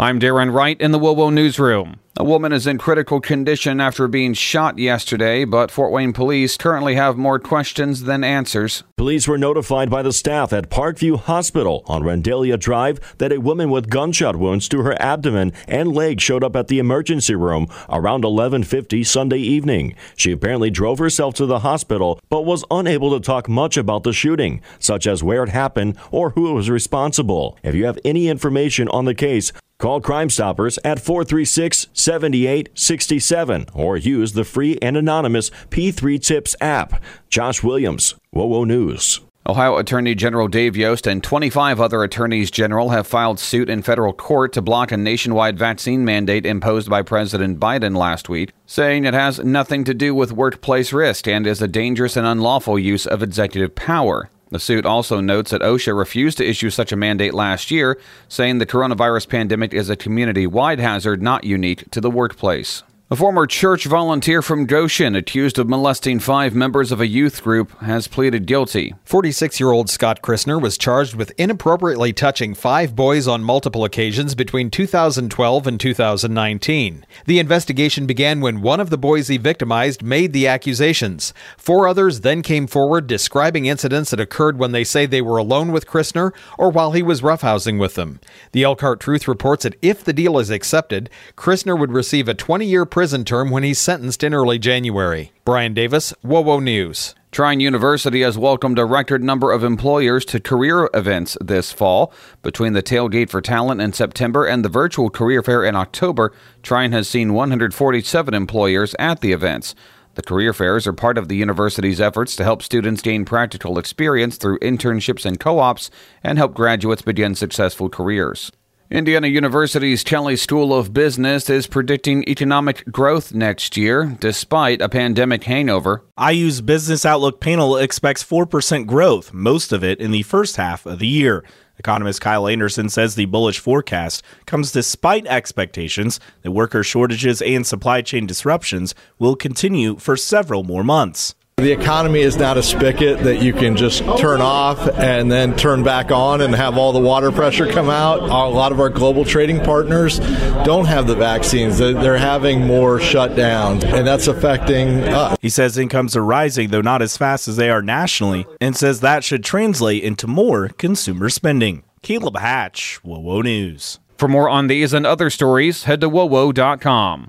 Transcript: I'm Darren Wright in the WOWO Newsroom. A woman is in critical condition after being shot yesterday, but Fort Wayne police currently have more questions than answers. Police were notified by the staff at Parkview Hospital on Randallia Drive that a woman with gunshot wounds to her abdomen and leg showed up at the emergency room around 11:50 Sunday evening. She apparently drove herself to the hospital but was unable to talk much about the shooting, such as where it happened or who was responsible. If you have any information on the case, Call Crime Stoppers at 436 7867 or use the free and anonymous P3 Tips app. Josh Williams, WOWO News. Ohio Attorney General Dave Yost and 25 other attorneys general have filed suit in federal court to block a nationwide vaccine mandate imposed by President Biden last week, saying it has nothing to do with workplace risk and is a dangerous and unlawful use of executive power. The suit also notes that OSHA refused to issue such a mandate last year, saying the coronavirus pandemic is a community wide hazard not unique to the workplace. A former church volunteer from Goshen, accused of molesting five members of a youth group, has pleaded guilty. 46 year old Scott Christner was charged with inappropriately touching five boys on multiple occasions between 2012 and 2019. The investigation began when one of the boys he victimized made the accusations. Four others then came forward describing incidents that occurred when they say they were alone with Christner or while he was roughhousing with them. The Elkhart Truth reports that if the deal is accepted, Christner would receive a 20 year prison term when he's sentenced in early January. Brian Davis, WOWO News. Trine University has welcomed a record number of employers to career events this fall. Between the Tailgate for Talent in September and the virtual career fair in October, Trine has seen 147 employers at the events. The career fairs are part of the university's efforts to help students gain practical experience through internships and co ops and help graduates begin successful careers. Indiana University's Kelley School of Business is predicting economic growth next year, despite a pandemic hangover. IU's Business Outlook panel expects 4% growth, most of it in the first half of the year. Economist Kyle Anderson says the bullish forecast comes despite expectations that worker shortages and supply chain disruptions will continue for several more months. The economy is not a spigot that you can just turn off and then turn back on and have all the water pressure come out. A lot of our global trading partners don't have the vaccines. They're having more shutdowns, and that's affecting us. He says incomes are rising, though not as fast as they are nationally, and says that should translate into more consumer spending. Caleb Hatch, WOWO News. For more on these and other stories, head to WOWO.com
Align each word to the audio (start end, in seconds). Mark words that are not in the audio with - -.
I'm 0.00 0.18
Darren 0.18 0.50
Wright 0.50 0.80
in 0.80 0.92
the 0.92 0.98
WOWO 0.98 1.30
Newsroom. 1.30 2.00
A 2.16 2.24
woman 2.24 2.54
is 2.54 2.66
in 2.66 2.78
critical 2.78 3.20
condition 3.20 3.82
after 3.82 4.08
being 4.08 4.32
shot 4.32 4.78
yesterday, 4.78 5.44
but 5.44 5.70
Fort 5.70 5.92
Wayne 5.92 6.14
police 6.14 6.56
currently 6.56 6.94
have 6.94 7.18
more 7.18 7.38
questions 7.38 8.04
than 8.04 8.24
answers. 8.24 8.82
Police 8.96 9.28
were 9.28 9.36
notified 9.36 9.90
by 9.90 10.00
the 10.00 10.14
staff 10.14 10.54
at 10.54 10.70
Parkview 10.70 11.18
Hospital 11.18 11.82
on 11.84 12.02
Randallia 12.02 12.58
Drive 12.58 12.98
that 13.18 13.30
a 13.30 13.42
woman 13.42 13.68
with 13.68 13.90
gunshot 13.90 14.36
wounds 14.36 14.70
to 14.70 14.80
her 14.80 14.96
abdomen 14.98 15.52
and 15.68 15.92
leg 15.92 16.18
showed 16.18 16.42
up 16.42 16.56
at 16.56 16.68
the 16.68 16.78
emergency 16.78 17.34
room 17.34 17.66
around 17.90 18.24
11:50 18.24 19.04
Sunday 19.04 19.40
evening. 19.40 19.94
She 20.16 20.32
apparently 20.32 20.70
drove 20.70 20.98
herself 20.98 21.34
to 21.34 21.44
the 21.44 21.58
hospital 21.58 22.18
but 22.30 22.46
was 22.46 22.64
unable 22.70 23.10
to 23.10 23.20
talk 23.20 23.50
much 23.50 23.76
about 23.76 24.04
the 24.04 24.14
shooting, 24.14 24.62
such 24.78 25.06
as 25.06 25.22
where 25.22 25.42
it 25.42 25.50
happened 25.50 25.98
or 26.10 26.30
who 26.30 26.54
was 26.54 26.70
responsible. 26.70 27.58
If 27.62 27.74
you 27.74 27.84
have 27.84 27.98
any 28.02 28.28
information 28.28 28.88
on 28.88 29.04
the 29.04 29.14
case, 29.14 29.52
Call 29.80 30.02
Crime 30.02 30.28
Stoppers 30.28 30.78
at 30.84 31.00
436 31.00 31.86
7867 31.94 33.66
or 33.72 33.96
use 33.96 34.34
the 34.34 34.44
free 34.44 34.78
and 34.82 34.94
anonymous 34.94 35.50
P3 35.70 36.22
Tips 36.22 36.54
app. 36.60 37.02
Josh 37.30 37.62
Williams, 37.62 38.14
WOWO 38.34 38.66
News. 38.66 39.20
Ohio 39.48 39.78
Attorney 39.78 40.14
General 40.14 40.48
Dave 40.48 40.76
Yost 40.76 41.06
and 41.06 41.24
25 41.24 41.80
other 41.80 42.02
attorneys 42.02 42.50
general 42.50 42.90
have 42.90 43.06
filed 43.06 43.40
suit 43.40 43.70
in 43.70 43.80
federal 43.80 44.12
court 44.12 44.52
to 44.52 44.60
block 44.60 44.92
a 44.92 44.98
nationwide 44.98 45.58
vaccine 45.58 46.04
mandate 46.04 46.44
imposed 46.44 46.90
by 46.90 47.00
President 47.00 47.58
Biden 47.58 47.96
last 47.96 48.28
week, 48.28 48.52
saying 48.66 49.06
it 49.06 49.14
has 49.14 49.38
nothing 49.38 49.84
to 49.84 49.94
do 49.94 50.14
with 50.14 50.30
workplace 50.30 50.92
risk 50.92 51.26
and 51.26 51.46
is 51.46 51.62
a 51.62 51.66
dangerous 51.66 52.18
and 52.18 52.26
unlawful 52.26 52.78
use 52.78 53.06
of 53.06 53.22
executive 53.22 53.74
power. 53.74 54.28
The 54.50 54.58
suit 54.58 54.84
also 54.84 55.20
notes 55.20 55.52
that 55.52 55.62
OSHA 55.62 55.96
refused 55.96 56.38
to 56.38 56.48
issue 56.48 56.70
such 56.70 56.90
a 56.90 56.96
mandate 56.96 57.34
last 57.34 57.70
year, 57.70 57.98
saying 58.28 58.58
the 58.58 58.66
coronavirus 58.66 59.28
pandemic 59.28 59.72
is 59.72 59.88
a 59.88 59.96
community 59.96 60.46
wide 60.46 60.80
hazard 60.80 61.22
not 61.22 61.44
unique 61.44 61.88
to 61.92 62.00
the 62.00 62.10
workplace. 62.10 62.82
A 63.12 63.16
former 63.16 63.44
church 63.44 63.86
volunteer 63.86 64.40
from 64.40 64.66
Goshen, 64.66 65.16
accused 65.16 65.58
of 65.58 65.68
molesting 65.68 66.20
five 66.20 66.54
members 66.54 66.92
of 66.92 67.00
a 67.00 67.08
youth 67.08 67.42
group, 67.42 67.76
has 67.80 68.06
pleaded 68.06 68.46
guilty. 68.46 68.94
46 69.04 69.58
year 69.58 69.72
old 69.72 69.90
Scott 69.90 70.22
Christner 70.22 70.62
was 70.62 70.78
charged 70.78 71.16
with 71.16 71.32
inappropriately 71.36 72.12
touching 72.12 72.54
five 72.54 72.94
boys 72.94 73.26
on 73.26 73.42
multiple 73.42 73.84
occasions 73.84 74.36
between 74.36 74.70
2012 74.70 75.66
and 75.66 75.80
2019. 75.80 77.04
The 77.26 77.40
investigation 77.40 78.06
began 78.06 78.40
when 78.40 78.62
one 78.62 78.78
of 78.78 78.90
the 78.90 78.96
boys 78.96 79.26
he 79.26 79.38
victimized 79.38 80.04
made 80.04 80.32
the 80.32 80.46
accusations. 80.46 81.34
Four 81.56 81.88
others 81.88 82.20
then 82.20 82.42
came 82.42 82.68
forward 82.68 83.08
describing 83.08 83.66
incidents 83.66 84.10
that 84.12 84.20
occurred 84.20 84.56
when 84.56 84.70
they 84.70 84.84
say 84.84 85.04
they 85.04 85.20
were 85.20 85.38
alone 85.38 85.72
with 85.72 85.88
Christner 85.88 86.30
or 86.56 86.70
while 86.70 86.92
he 86.92 87.02
was 87.02 87.22
roughhousing 87.22 87.80
with 87.80 87.96
them. 87.96 88.20
The 88.52 88.62
Elkhart 88.62 89.00
Truth 89.00 89.26
reports 89.26 89.64
that 89.64 89.74
if 89.82 90.04
the 90.04 90.12
deal 90.12 90.38
is 90.38 90.50
accepted, 90.50 91.10
Christner 91.36 91.76
would 91.76 91.90
receive 91.90 92.28
a 92.28 92.34
20 92.34 92.64
year 92.64 92.86
prison 92.86 92.99
term 93.00 93.50
when 93.50 93.62
he's 93.62 93.78
sentenced 93.78 94.22
in 94.22 94.34
early 94.34 94.58
January. 94.58 95.32
Brian 95.46 95.72
Davis, 95.72 96.12
WOWO 96.22 96.62
News. 96.62 97.14
Trine 97.32 97.58
University 97.60 98.20
has 98.20 98.36
welcomed 98.36 98.78
a 98.78 98.84
record 98.84 99.24
number 99.24 99.52
of 99.52 99.64
employers 99.64 100.26
to 100.26 100.38
career 100.38 100.90
events 100.92 101.38
this 101.40 101.72
fall. 101.72 102.12
Between 102.42 102.74
the 102.74 102.82
Tailgate 102.82 103.30
for 103.30 103.40
Talent 103.40 103.80
in 103.80 103.94
September 103.94 104.44
and 104.44 104.62
the 104.62 104.68
virtual 104.68 105.08
career 105.08 105.42
fair 105.42 105.64
in 105.64 105.76
October, 105.76 106.30
Trine 106.62 106.92
has 106.92 107.08
seen 107.08 107.32
147 107.32 108.34
employers 108.34 108.94
at 108.98 109.22
the 109.22 109.32
events. 109.32 109.74
The 110.16 110.22
career 110.22 110.52
fairs 110.52 110.86
are 110.86 110.92
part 110.92 111.16
of 111.16 111.28
the 111.28 111.36
university's 111.36 112.02
efforts 112.02 112.36
to 112.36 112.44
help 112.44 112.62
students 112.62 113.00
gain 113.00 113.24
practical 113.24 113.78
experience 113.78 114.36
through 114.36 114.58
internships 114.58 115.24
and 115.24 115.40
co 115.40 115.58
ops 115.58 115.90
and 116.22 116.36
help 116.36 116.52
graduates 116.52 117.00
begin 117.00 117.34
successful 117.34 117.88
careers. 117.88 118.52
Indiana 118.92 119.28
University's 119.28 120.02
Kelley 120.02 120.34
School 120.34 120.74
of 120.74 120.92
Business 120.92 121.48
is 121.48 121.68
predicting 121.68 122.28
economic 122.28 122.84
growth 122.90 123.32
next 123.32 123.76
year, 123.76 124.16
despite 124.18 124.82
a 124.82 124.88
pandemic 124.88 125.44
hangover. 125.44 126.02
IU's 126.20 126.60
Business 126.60 127.06
Outlook 127.06 127.38
panel 127.38 127.76
expects 127.76 128.24
4% 128.24 128.86
growth, 128.86 129.32
most 129.32 129.70
of 129.70 129.84
it 129.84 130.00
in 130.00 130.10
the 130.10 130.24
first 130.24 130.56
half 130.56 130.86
of 130.86 130.98
the 130.98 131.06
year. 131.06 131.44
Economist 131.78 132.20
Kyle 132.20 132.48
Anderson 132.48 132.88
says 132.88 133.14
the 133.14 133.26
bullish 133.26 133.60
forecast 133.60 134.24
comes 134.44 134.72
despite 134.72 135.24
expectations 135.28 136.18
that 136.42 136.50
worker 136.50 136.82
shortages 136.82 137.40
and 137.40 137.64
supply 137.64 138.02
chain 138.02 138.26
disruptions 138.26 138.92
will 139.20 139.36
continue 139.36 139.98
for 139.98 140.16
several 140.16 140.64
more 140.64 140.82
months. 140.82 141.36
The 141.60 141.72
economy 141.72 142.20
is 142.20 142.38
not 142.38 142.56
a 142.56 142.62
spigot 142.62 143.20
that 143.20 143.42
you 143.42 143.52
can 143.52 143.76
just 143.76 144.02
turn 144.16 144.40
off 144.40 144.88
and 144.98 145.30
then 145.30 145.54
turn 145.56 145.82
back 145.82 146.10
on 146.10 146.40
and 146.40 146.54
have 146.54 146.78
all 146.78 146.92
the 146.92 147.00
water 147.00 147.30
pressure 147.30 147.70
come 147.70 147.90
out. 147.90 148.22
A 148.22 148.48
lot 148.48 148.72
of 148.72 148.80
our 148.80 148.88
global 148.88 149.26
trading 149.26 149.60
partners 149.60 150.20
don't 150.64 150.86
have 150.86 151.06
the 151.06 151.14
vaccines. 151.14 151.76
They're 151.76 152.16
having 152.16 152.66
more 152.66 152.98
shutdowns, 152.98 153.84
and 153.84 154.06
that's 154.06 154.26
affecting 154.26 155.00
us. 155.00 155.36
He 155.42 155.50
says 155.50 155.76
incomes 155.76 156.16
are 156.16 156.24
rising, 156.24 156.70
though 156.70 156.80
not 156.80 157.02
as 157.02 157.18
fast 157.18 157.46
as 157.46 157.56
they 157.56 157.68
are 157.68 157.82
nationally, 157.82 158.46
and 158.58 158.74
says 158.74 159.00
that 159.00 159.22
should 159.22 159.44
translate 159.44 160.02
into 160.02 160.26
more 160.26 160.68
consumer 160.68 161.28
spending. 161.28 161.82
Caleb 162.00 162.38
Hatch, 162.38 163.00
WOWO 163.04 163.42
News. 163.42 163.98
For 164.16 164.28
more 164.28 164.48
on 164.48 164.68
these 164.68 164.94
and 164.94 165.06
other 165.06 165.28
stories, 165.28 165.84
head 165.84 166.00
to 166.00 166.08
WOWO.com 166.08 167.28